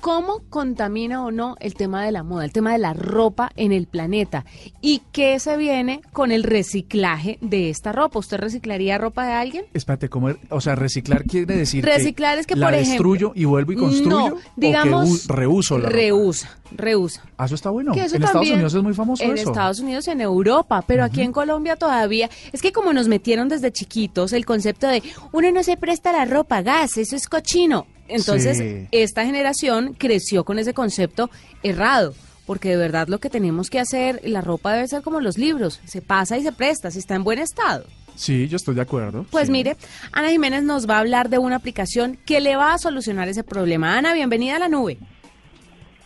[0.00, 3.72] ¿Cómo contamina o no el tema de la moda, el tema de la ropa en
[3.72, 4.46] el planeta?
[4.80, 8.18] ¿Y qué se viene con el reciclaje de esta ropa?
[8.18, 9.64] ¿Usted reciclaría ropa de alguien?
[9.74, 13.44] Espérate, ¿cómo, o sea, reciclar quiere decir reciclar es que la por ejemplo, destruyo y
[13.44, 17.22] vuelvo y construyo no, digamos, o que reuso la reusa, reusa.
[17.36, 17.92] Ah, eso está bueno.
[17.92, 19.42] Que eso en Estados Unidos es muy famoso en eso.
[19.42, 22.30] En Estados Unidos, en Europa, pero aquí en Colombia todavía.
[22.52, 26.24] Es que como nos metieron desde chiquitos el concepto de uno no se presta la
[26.24, 27.86] ropa, gas, eso es cochino.
[28.10, 28.86] Entonces, Sí.
[28.92, 31.30] esta generación creció con ese concepto
[31.62, 32.14] errado.
[32.46, 35.80] Porque de verdad lo que tenemos que hacer, la ropa debe ser como los libros,
[35.84, 37.84] se pasa y se presta, si está en buen estado.
[38.16, 39.24] Sí, yo estoy de acuerdo.
[39.30, 39.52] Pues sí.
[39.52, 39.76] mire,
[40.12, 43.44] Ana Jiménez nos va a hablar de una aplicación que le va a solucionar ese
[43.44, 43.96] problema.
[43.96, 44.98] Ana, bienvenida a la nube.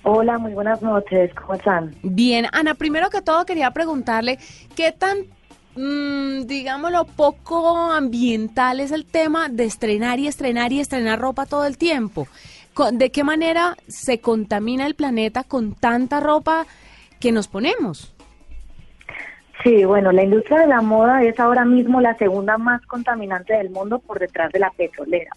[0.03, 1.95] Hola, muy buenas noches, ¿cómo están?
[2.03, 4.39] Bien, Ana, primero que todo quería preguntarle
[4.77, 5.17] qué tan,
[5.77, 11.67] mm, digámoslo, poco ambiental es el tema de estrenar y estrenar y estrenar ropa todo
[11.67, 12.27] el tiempo.
[12.93, 16.67] ¿De qué manera se contamina el planeta con tanta ropa
[17.21, 18.15] que nos ponemos?
[19.63, 23.71] Sí, bueno, la industria de la moda es ahora mismo la segunda más contaminante del
[23.71, 25.31] mundo por detrás de la petrolera,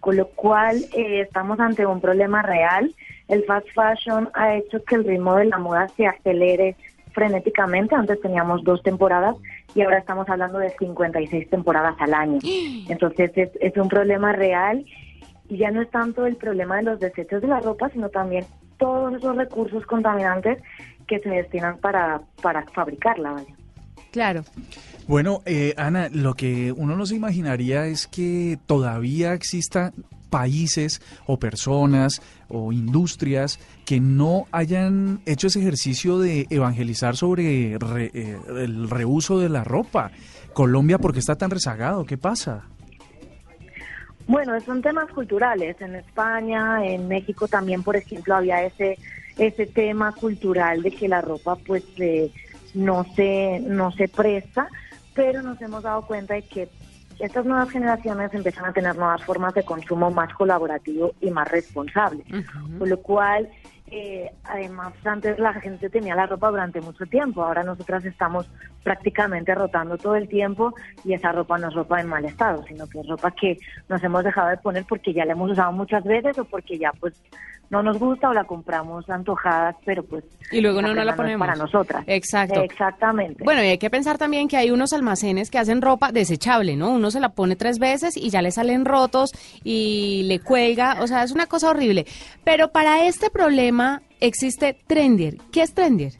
[0.00, 2.94] con lo cual eh, estamos ante un problema real.
[3.26, 6.76] El fast fashion ha hecho que el ritmo de la moda se acelere
[7.12, 7.94] frenéticamente.
[7.94, 9.36] Antes teníamos dos temporadas
[9.74, 12.38] y ahora estamos hablando de 56 temporadas al año.
[12.88, 14.84] Entonces es, es un problema real
[15.48, 18.44] y ya no es tanto el problema de los desechos de la ropa, sino también
[18.78, 20.58] todos esos recursos contaminantes
[21.06, 23.36] que se destinan para, para fabricarla.
[24.10, 24.44] Claro.
[25.06, 29.92] Bueno, eh, Ana, lo que uno no se imaginaría es que todavía existan
[30.38, 38.10] países o personas o industrias que no hayan hecho ese ejercicio de evangelizar sobre re-
[38.12, 40.10] eh, el reuso de la ropa.
[40.52, 42.04] Colombia, ¿por qué está tan rezagado?
[42.04, 42.64] ¿Qué pasa?
[44.26, 45.80] Bueno, son temas culturales.
[45.80, 48.98] En España, en México también, por ejemplo, había ese
[49.36, 52.30] ese tema cultural de que la ropa pues eh,
[52.74, 54.68] no se no se presta,
[55.12, 56.68] pero nos hemos dado cuenta de que
[57.18, 62.24] estas nuevas generaciones empiezan a tener nuevas formas de consumo más colaborativo y más responsable.
[62.78, 63.48] Con lo cual,
[63.90, 68.48] eh, además, antes la gente tenía la ropa durante mucho tiempo, ahora nosotras estamos
[68.82, 70.74] prácticamente rotando todo el tiempo
[71.04, 73.58] y esa ropa no es ropa en mal estado, sino que es ropa que
[73.88, 76.92] nos hemos dejado de poner porque ya la hemos usado muchas veces o porque ya
[76.98, 77.14] pues
[77.70, 80.22] no nos gusta o la compramos antojadas, pero pues
[80.52, 81.46] Y luego no, no la ponemos.
[81.46, 82.04] para nosotras.
[82.06, 82.62] Exacto.
[82.62, 83.42] Exactamente.
[83.42, 86.90] Bueno, y hay que pensar también que hay unos almacenes que hacen ropa desechable, ¿no?
[86.90, 89.32] Uno se la pone tres veces y ya le salen rotos
[89.64, 92.06] y le cuelga, o sea, es una cosa horrible.
[92.44, 93.73] Pero para este problema
[94.20, 95.36] existe Trendier.
[95.52, 96.12] ¿Qué es Trendier?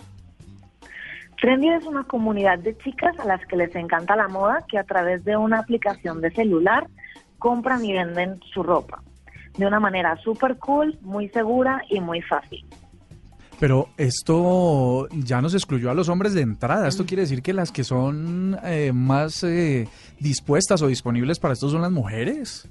[1.41, 4.85] Trendy es una comunidad de chicas a las que les encanta la moda que a
[4.85, 6.89] través de una aplicación de celular
[7.39, 9.03] compran y venden su ropa
[9.57, 12.65] de una manera súper cool, muy segura y muy fácil.
[13.61, 16.89] Pero esto ya nos excluyó a los hombres de entrada.
[16.89, 19.89] Esto quiere decir que las que son eh, más eh,
[20.19, 22.69] dispuestas o disponibles para esto son las mujeres.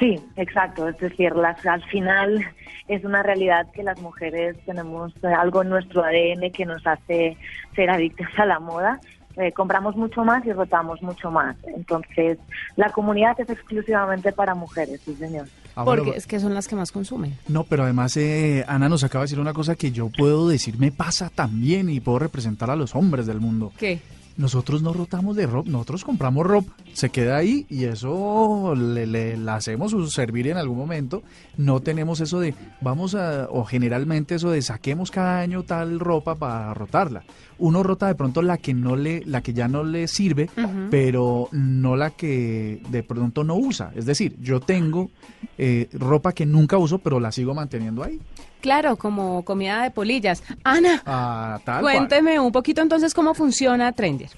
[0.00, 0.88] Sí, exacto.
[0.88, 2.44] Es decir, las, al final
[2.88, 7.36] es una realidad que las mujeres tenemos algo en nuestro ADN que nos hace
[7.76, 8.98] ser adictas a la moda.
[9.36, 11.56] Eh, compramos mucho más y rotamos mucho más.
[11.76, 12.38] Entonces,
[12.76, 15.46] la comunidad es exclusivamente para mujeres, sí, señor.
[15.76, 17.36] Ah, bueno, Porque es que son las que más consumen.
[17.46, 20.78] No, pero además eh, Ana nos acaba de decir una cosa que yo puedo decir
[20.78, 23.72] me pasa también y puedo representar a los hombres del mundo.
[23.78, 24.00] ¿Qué?
[24.40, 29.36] Nosotros no rotamos de ropa, nosotros compramos ropa, se queda ahí y eso le, le-
[29.36, 31.22] la hacemos servir en algún momento.
[31.58, 36.36] No tenemos eso de, vamos a, o generalmente eso de saquemos cada año tal ropa
[36.36, 37.22] para rotarla.
[37.58, 40.48] Uno rota de pronto la que no le, la que ya no le sirve,
[40.90, 43.92] pero no la que de pronto no usa.
[43.94, 45.10] Es decir, yo tengo
[45.58, 48.18] eh, ropa que nunca uso, pero la sigo manteniendo ahí.
[48.60, 50.42] Claro, como comida de polillas.
[50.64, 51.96] Ana, Ah, tal cual.
[51.96, 54.30] cuénteme un poquito entonces cómo funciona Trendier.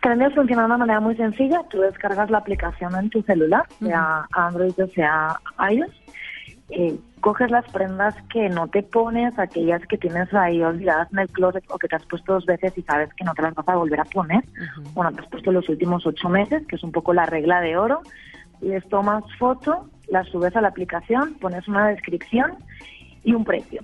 [0.00, 1.60] Trendier funciona de una manera muy sencilla.
[1.70, 5.38] Tú descargas la aplicación en tu celular, sea Android o sea
[5.70, 5.90] iOS.
[6.70, 11.28] Eh, coges las prendas que no te pones, aquellas que tienes ahí olvidadas en el
[11.28, 13.68] closet o que te has puesto dos veces y sabes que no te las vas
[13.68, 14.42] a volver a poner.
[14.94, 17.76] Bueno, te has puesto los últimos ocho meses, que es un poco la regla de
[17.76, 18.00] oro.
[18.60, 22.56] Les tomas foto, las subes a la aplicación, pones una descripción
[23.24, 23.82] y un precio.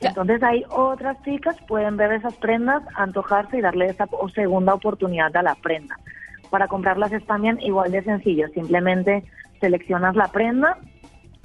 [0.00, 5.34] Entonces ahí otras chicas pueden ver esas prendas, antojarse y darle esa o- segunda oportunidad
[5.36, 5.96] a la prenda.
[6.50, 9.24] Para comprarlas es también igual de sencillo, simplemente
[9.60, 10.76] seleccionas la prenda,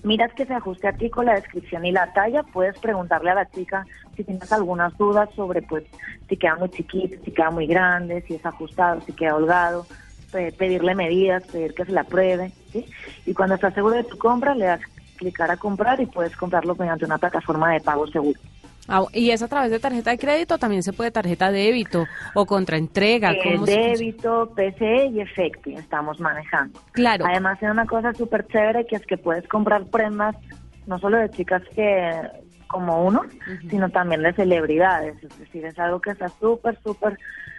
[0.04, 3.36] miras que se ajuste a ti con la descripción y la talla, puedes preguntarle a
[3.36, 5.86] la chica si tienes algunas dudas sobre pues
[6.28, 9.86] si queda muy chiquito, si queda muy grande, si es ajustado, si queda holgado,
[10.32, 12.86] pedirle medidas, pedir que se la pruebe, ¿sí?
[13.26, 14.82] Y cuando estás seguro de tu compra, le das
[15.18, 18.40] clicar a comprar y puedes comprarlo mediante una plataforma de pago seguro.
[18.88, 22.08] Ah, y es a través de tarjeta de crédito, también se puede tarjeta de débito
[22.34, 23.32] o contraentrega.
[23.34, 26.80] Eh, débito, PCE y efecto estamos manejando.
[26.92, 27.26] Claro.
[27.28, 30.36] Además, hay una cosa súper chévere que es que puedes comprar prendas
[30.88, 32.20] no solo de chicas que
[32.70, 33.24] como uno,
[33.70, 35.22] sino también de celebridades.
[35.24, 37.18] Es decir, es algo que está súper, súper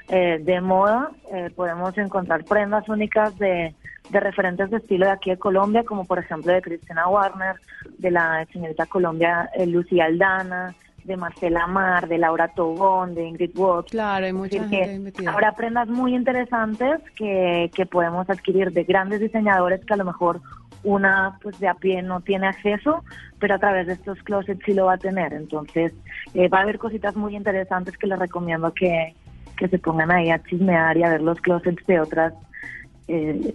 [0.08, 1.10] eh, de moda.
[1.32, 3.74] Eh, podemos encontrar prendas únicas de,
[4.08, 7.56] de referentes de estilo de aquí de Colombia, como por ejemplo de Cristina Warner,
[7.98, 13.58] de la señorita Colombia eh, Lucía Aldana, de Marcela Mar, de Laura Tobón, de Ingrid
[13.58, 13.90] Watts.
[13.90, 15.32] Claro, hay mucha gente que metida.
[15.32, 20.40] habrá prendas muy interesantes que, que podemos adquirir de grandes diseñadores que a lo mejor
[20.82, 23.04] una pues de a pie no tiene acceso,
[23.38, 25.32] pero a través de estos closets sí lo va a tener.
[25.32, 25.92] Entonces
[26.34, 29.14] eh, va a haber cositas muy interesantes que les recomiendo que,
[29.56, 32.32] que se pongan ahí a chismear y a ver los closets de otras
[33.08, 33.54] eh,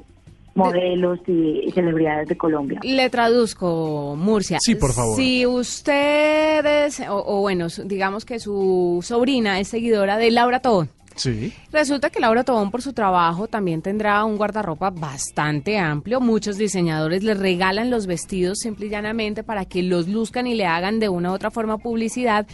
[0.54, 2.80] modelos y, y celebridades de Colombia.
[2.83, 4.57] Le traduzco, Murcia.
[4.62, 5.16] Sí, por favor.
[5.16, 11.53] Si ustedes, o, o bueno, digamos que su sobrina es seguidora de Laura Tobón, Sí.
[11.71, 16.19] Resulta que Laura Tobón por su trabajo también tendrá un guardarropa bastante amplio.
[16.19, 20.65] Muchos diseñadores le regalan los vestidos simple y llanamente para que los luzcan y le
[20.65, 22.47] hagan de una u otra forma publicidad.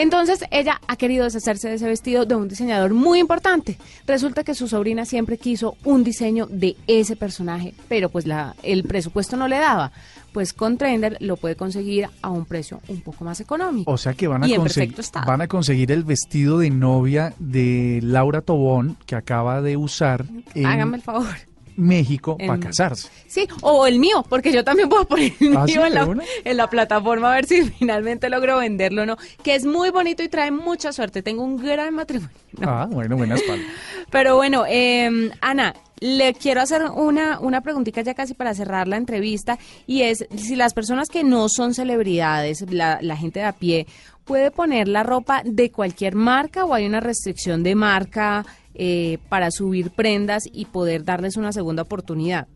[0.00, 3.76] Entonces ella ha querido deshacerse de ese vestido de un diseñador muy importante.
[4.06, 8.84] Resulta que su sobrina siempre quiso un diseño de ese personaje, pero pues la, el
[8.84, 9.92] presupuesto no le daba.
[10.32, 13.90] Pues con Trender lo puede conseguir a un precio un poco más económico.
[13.90, 18.40] O sea que van a, conseguir, van a conseguir el vestido de novia de Laura
[18.40, 20.24] Tobón que acaba de usar
[20.54, 21.49] en Hágame el favor.
[21.80, 23.08] México En- para casarse.
[23.26, 25.72] Sí, o el mío, porque yo también puedo poner el ¿Ah, mío sí?
[25.74, 26.24] en, ¿De la, una?
[26.44, 30.22] en la plataforma a ver si finalmente logro venderlo o no, que es muy bonito
[30.22, 31.22] y trae mucha suerte.
[31.22, 32.30] Tengo un gran matrimonio.
[32.62, 33.64] Ah, bueno, buena espalda.
[34.10, 38.96] Pero bueno, eh, Ana, le quiero hacer una, una preguntita ya casi para cerrar la
[38.96, 39.56] entrevista
[39.86, 43.86] y es si las personas que no son celebridades, la, la gente de a pie,
[44.24, 48.44] puede poner la ropa de cualquier marca o hay una restricción de marca
[48.74, 52.46] eh, para subir prendas y poder darles una segunda oportunidad.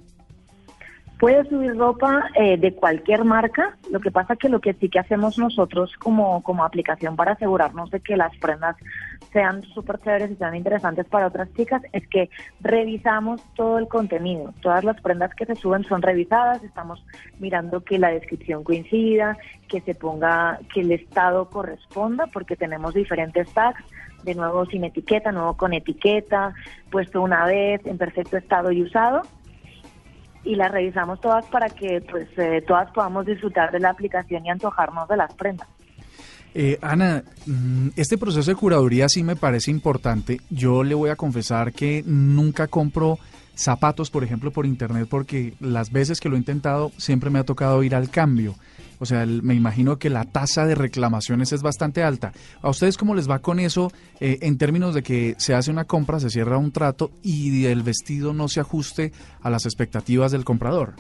[1.25, 4.99] Puedes subir ropa eh, de cualquier marca, lo que pasa que lo que sí que
[4.99, 8.77] hacemos nosotros como, como aplicación para asegurarnos de que las prendas
[9.33, 12.29] sean súper chéveres y sean interesantes para otras chicas es que
[12.61, 14.53] revisamos todo el contenido.
[14.61, 17.03] Todas las prendas que se suben son revisadas, estamos
[17.39, 23.51] mirando que la descripción coincida, que se ponga, que el estado corresponda, porque tenemos diferentes
[23.55, 23.83] tags,
[24.25, 26.53] de nuevo sin etiqueta, nuevo con etiqueta,
[26.91, 29.23] puesto una vez, en perfecto estado y usado
[30.45, 34.51] y las revisamos todas para que pues eh, todas podamos disfrutar de la aplicación y
[34.51, 35.69] antojarnos de las prendas.
[36.55, 40.41] Eh, Ana, mm, este proceso de curaduría sí me parece importante.
[40.51, 43.19] Yo le voy a confesar que nunca compro
[43.57, 47.45] zapatos, por ejemplo, por internet, porque las veces que lo he intentado siempre me ha
[47.45, 48.55] tocado ir al cambio.
[49.05, 52.33] O sea, el- me imagino que la tasa de reclamaciones es bastante alta.
[52.63, 55.85] ¿A ustedes cómo les va con eso eh, en términos de que se hace una
[55.85, 59.13] compra, se cierra un trato y el vestido no se ajuste
[59.43, 60.95] a las expectativas del comprador?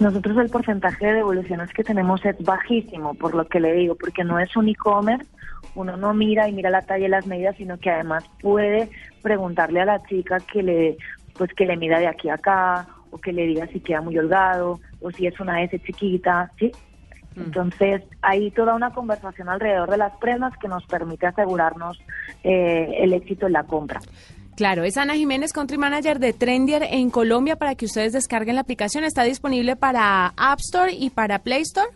[0.00, 4.24] Nosotros el porcentaje de devoluciones que tenemos es bajísimo, por lo que le digo, porque
[4.24, 5.28] no es un e-commerce,
[5.76, 8.90] uno no mira y mira la talla y las medidas, sino que además puede
[9.22, 10.96] preguntarle a la chica que le
[11.38, 14.18] pues que le mida de aquí a acá o que le diga si queda muy
[14.18, 16.72] holgado o si es una S chiquita, ¿sí?
[17.36, 21.98] Entonces, hay toda una conversación alrededor de las prendas que nos permite asegurarnos
[22.42, 24.00] eh, el éxito en la compra.
[24.56, 28.60] Claro, es Ana Jiménez, Country Manager de Trendier en Colombia para que ustedes descarguen la
[28.60, 29.02] aplicación.
[29.04, 31.88] Está disponible para App Store y para Play Store.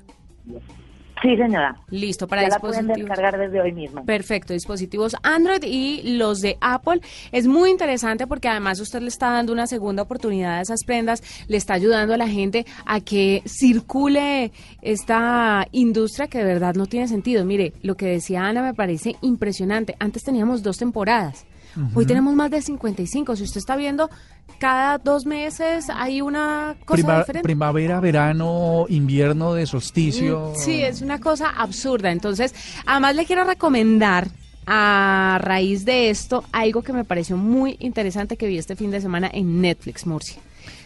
[1.23, 1.77] Sí, señora.
[1.91, 4.05] Listo, para ya la pueden descargar desde hoy mismo.
[4.05, 7.01] Perfecto, dispositivos Android y los de Apple.
[7.33, 11.23] Es muy interesante porque además usted le está dando una segunda oportunidad a esas prendas,
[11.49, 16.87] le está ayudando a la gente a que circule esta industria que de verdad no
[16.87, 17.45] tiene sentido.
[17.45, 19.97] Mire, lo que decía Ana me parece impresionante.
[19.99, 21.48] Antes teníamos dos temporadas.
[21.95, 23.37] Hoy tenemos más de 55.
[23.37, 24.11] Si usted está viendo,
[24.59, 27.43] cada dos meses hay una cosa Prima- diferente.
[27.45, 30.53] primavera, verano, invierno de solsticio.
[30.55, 32.11] Mm, Sí, es una cosa absurda.
[32.11, 32.55] Entonces,
[32.87, 34.29] además le quiero recomendar
[34.67, 39.01] a raíz de esto algo que me pareció muy interesante que vi este fin de
[39.01, 40.37] semana en Netflix, Murcia.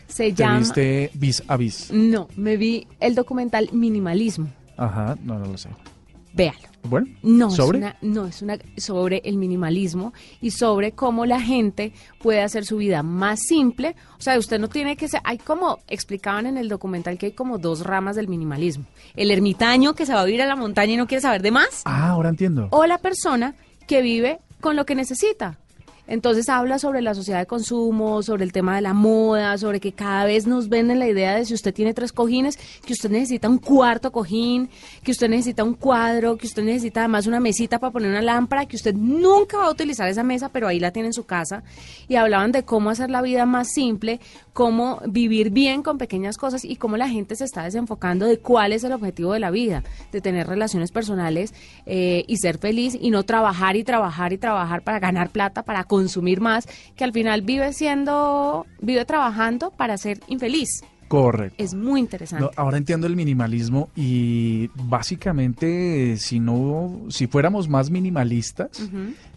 [0.06, 0.58] Se ¿Te llama...
[0.58, 1.90] viste vis a vis?
[1.90, 4.48] No, me vi el documental Minimalismo.
[4.76, 5.70] Ajá, no, no lo sé.
[6.34, 6.72] Véalo.
[6.84, 7.78] Bueno, No, ¿sobre?
[7.78, 12.64] Es una, no, es una sobre el minimalismo y sobre cómo la gente puede hacer
[12.64, 13.94] su vida más simple.
[14.18, 17.32] O sea, usted no tiene que ser, hay como, explicaban en el documental que hay
[17.32, 18.84] como dos ramas del minimalismo.
[19.14, 21.52] El ermitaño que se va a vivir a la montaña y no quiere saber de
[21.52, 21.82] más.
[21.84, 22.66] Ah, ahora entiendo.
[22.72, 23.54] O la persona
[23.86, 25.58] que vive con lo que necesita.
[26.12, 29.92] Entonces habla sobre la sociedad de consumo, sobre el tema de la moda, sobre que
[29.92, 33.49] cada vez nos venden la idea de si usted tiene tres cojines, que usted necesita
[33.49, 34.69] un cuarto cojín,
[35.02, 38.66] que usted necesita un cuadro, que usted necesita además una mesita para poner una lámpara,
[38.66, 41.62] que usted nunca va a utilizar esa mesa, pero ahí la tiene en su casa.
[42.09, 44.21] Y hablaban de cómo hacer la vida más simple,
[44.52, 48.75] cómo vivir bien con pequeñas cosas y cómo la gente se está desenfocando de cuál
[48.75, 51.54] es el objetivo de la vida, de tener relaciones personales
[51.87, 55.85] eh, y ser feliz y no trabajar y trabajar y trabajar para ganar plata, para
[56.02, 56.66] consumir más,
[56.97, 60.82] que al final vive siendo, vive trabajando para ser infeliz.
[61.06, 61.62] Correcto.
[61.62, 62.49] Es muy interesante.
[62.56, 68.88] ahora entiendo el minimalismo y básicamente si no, si fuéramos más minimalistas,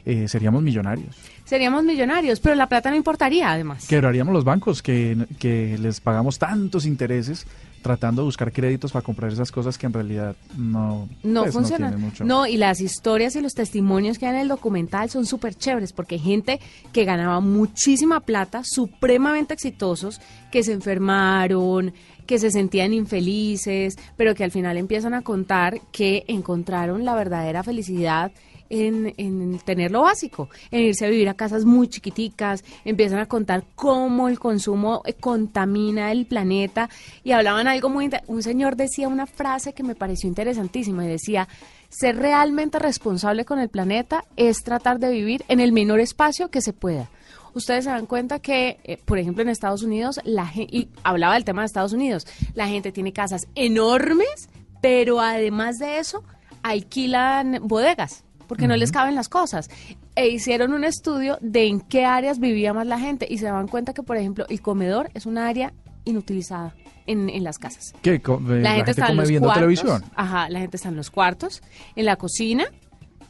[0.05, 1.17] eh, seríamos millonarios.
[1.43, 3.88] Seríamos millonarios, pero la plata no importaría además.
[3.88, 7.45] Quebraríamos los bancos que, que les pagamos tantos intereses
[7.85, 12.11] tratando de buscar créditos para comprar esas cosas que en realidad no, no pues, funcionan.
[12.23, 15.93] No, y las historias y los testimonios que hay en el documental son súper chéveres
[15.93, 16.59] porque hay gente
[16.91, 20.19] que ganaba muchísima plata, supremamente exitosos,
[20.51, 21.93] que se enfermaron,
[22.25, 27.61] que se sentían infelices, pero que al final empiezan a contar que encontraron la verdadera
[27.61, 28.31] felicidad
[28.69, 33.27] en, en, tener lo básico, en irse a vivir a casas muy chiquiticas, empiezan a
[33.27, 36.89] contar cómo el consumo eh, contamina el planeta
[37.24, 38.10] y hablaban algo muy...
[38.27, 41.48] Un señor decía una frase que me pareció interesantísima y decía,
[41.89, 46.62] ser realmente responsable con el planeta es tratar de vivir en el menor espacio que
[46.62, 47.10] se pueda.
[47.53, 51.45] Ustedes se dan cuenta que, eh, por ejemplo, en Estados Unidos, la y hablaba del
[51.45, 54.50] tema de Estados Unidos, la gente tiene casas enormes,
[54.81, 56.24] pero además de eso,
[56.63, 59.69] alquilan bodegas porque no les caben las cosas.
[60.15, 63.67] E hicieron un estudio de en qué áreas vivía más la gente y se daban
[63.67, 65.73] cuenta que, por ejemplo, el comedor es una área
[66.05, 66.75] inutilizada
[67.07, 67.93] en, en las casas.
[68.01, 68.21] ¿Qué?
[68.47, 70.03] La, gente, está en los viendo televisión.
[70.15, 71.61] Ajá, la gente está en los cuartos,
[71.95, 72.65] en la cocina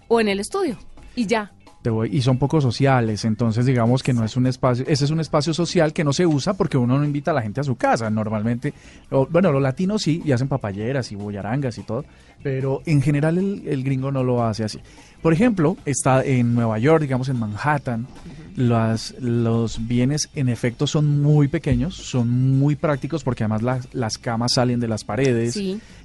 [0.07, 0.77] o en el estudio
[1.15, 1.51] y ya
[2.09, 5.53] y son poco sociales, entonces digamos que no es un espacio, ese es un espacio
[5.53, 8.09] social que no se usa porque uno no invita a la gente a su casa,
[8.09, 8.73] normalmente,
[9.29, 12.05] bueno, los latinos sí, y hacen papayeras y boyarangas y todo,
[12.43, 14.79] pero en general el, gringo no lo hace así.
[15.21, 18.07] Por ejemplo, está en Nueva York, digamos en Manhattan,
[18.55, 24.17] las, los bienes en efecto son muy pequeños, son muy prácticos porque además las, las
[24.17, 25.57] camas salen de las paredes,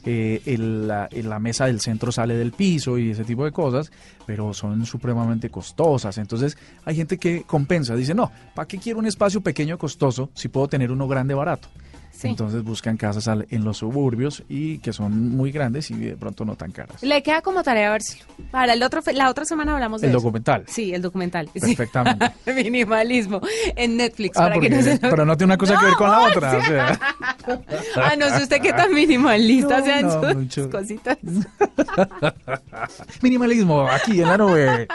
[0.05, 3.93] eh, la, la, mesa del centro sale del piso y ese tipo de cosas,
[4.27, 6.19] pero son supremamente costosas.
[6.19, 10.49] Entonces hay gente que compensa, dice, no, ¿para qué quiero un espacio pequeño costoso si
[10.49, 11.69] puedo tener uno grande barato?
[12.23, 16.57] Entonces buscan casas en los suburbios y que son muy grandes y de pronto no
[16.57, 17.03] tan caras.
[17.03, 18.19] Le queda como tarea ver si
[18.51, 20.65] para el otro la otra semana hablamos de el documental.
[20.67, 21.49] Sí, el documental.
[21.49, 22.33] Perfectamente.
[22.55, 23.41] Minimalismo
[23.77, 24.37] en Netflix.
[24.37, 26.61] Ah, para que no se pero no tiene una cosa que ver con la otra.
[27.97, 31.19] ah, no sé usted qué tan minimalista sean sus cositas.
[33.23, 34.89] Minimalismo aquí en la nube.